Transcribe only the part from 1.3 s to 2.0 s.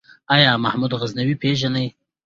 پېژنې؟